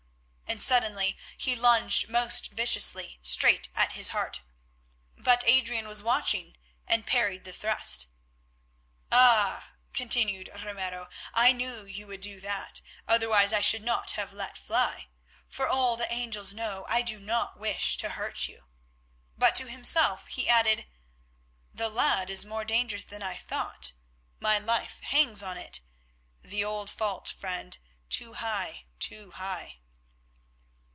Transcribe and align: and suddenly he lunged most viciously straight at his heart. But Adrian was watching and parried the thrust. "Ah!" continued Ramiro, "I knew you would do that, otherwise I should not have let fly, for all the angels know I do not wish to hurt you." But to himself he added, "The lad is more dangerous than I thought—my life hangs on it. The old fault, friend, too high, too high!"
and 0.51 0.61
suddenly 0.61 1.17
he 1.37 1.55
lunged 1.55 2.09
most 2.09 2.51
viciously 2.51 3.17
straight 3.21 3.69
at 3.73 3.93
his 3.93 4.09
heart. 4.09 4.41
But 5.17 5.45
Adrian 5.47 5.87
was 5.87 6.03
watching 6.03 6.57
and 6.85 7.05
parried 7.07 7.45
the 7.45 7.53
thrust. 7.53 8.07
"Ah!" 9.13 9.69
continued 9.93 10.49
Ramiro, 10.53 11.07
"I 11.33 11.53
knew 11.53 11.85
you 11.85 12.05
would 12.07 12.19
do 12.19 12.41
that, 12.41 12.81
otherwise 13.07 13.53
I 13.53 13.61
should 13.61 13.81
not 13.81 14.11
have 14.11 14.33
let 14.33 14.57
fly, 14.57 15.07
for 15.47 15.69
all 15.69 15.95
the 15.95 16.11
angels 16.11 16.51
know 16.51 16.85
I 16.89 17.01
do 17.01 17.17
not 17.17 17.57
wish 17.57 17.95
to 17.97 18.09
hurt 18.09 18.49
you." 18.49 18.65
But 19.37 19.55
to 19.55 19.69
himself 19.69 20.27
he 20.27 20.49
added, 20.49 20.85
"The 21.73 21.87
lad 21.87 22.29
is 22.29 22.43
more 22.43 22.65
dangerous 22.65 23.05
than 23.05 23.23
I 23.23 23.35
thought—my 23.37 24.59
life 24.59 24.99
hangs 24.99 25.41
on 25.41 25.55
it. 25.57 25.79
The 26.43 26.61
old 26.61 26.89
fault, 26.89 27.29
friend, 27.29 27.77
too 28.09 28.33
high, 28.33 28.83
too 28.99 29.31
high!" 29.31 29.77